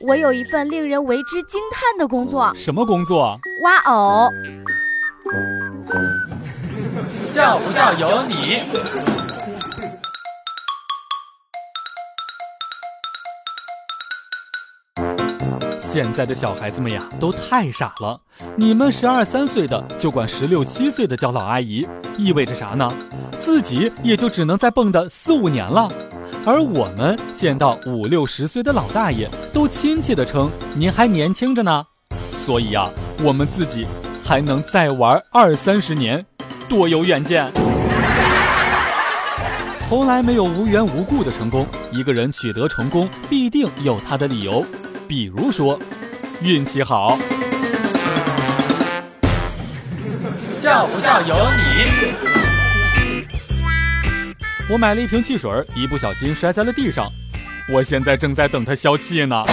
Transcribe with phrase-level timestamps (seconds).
[0.00, 3.38] 我有一份令人为之惊叹的工作，什么工作？
[3.62, 4.28] 挖藕。
[7.24, 8.62] 笑不笑由你。
[15.92, 18.18] 现在的小孩子们呀，都太傻了。
[18.56, 21.86] 你们十二三岁的就管十六七岁的叫老阿姨，
[22.16, 22.90] 意味着啥呢？
[23.38, 25.92] 自己也就只能再蹦跶四五年了。
[26.46, 31.84] 而我们见到五六十岁的老大爷，都亲切的称您还年轻着呢。
[32.46, 32.88] 所以呀，
[33.22, 33.86] 我们自己
[34.24, 36.24] 还能再玩二三十年，
[36.70, 37.52] 多有远见！
[39.86, 44.64] 从来没有无缘无故的成功，一个人取得成功必定有他的理由。
[45.12, 45.78] 比如说，
[46.40, 47.18] 运气好，
[50.54, 52.14] 笑不笑由你。
[54.70, 57.12] 我买了一瓶汽水，一不小心摔在了地上，
[57.68, 59.44] 我现在正在等它消气呢。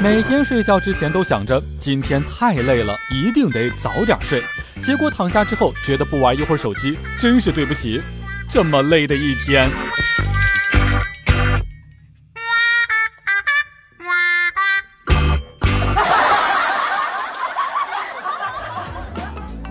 [0.00, 4.40] 每天睡觉之前都想着今天太累了，一定得早点睡。
[4.84, 8.00] 结果躺下之后觉得不玩一会儿手机真是对不起，
[8.48, 9.68] 这么累的一天。